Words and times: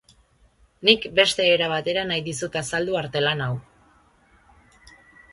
Nik 0.87 1.03
beste 1.17 1.43
era 1.57 1.67
batera 1.73 2.05
nahi 2.11 2.23
dizut 2.27 2.57
azaldu 2.61 2.97
artelan 3.01 3.43
hau. 3.49 3.51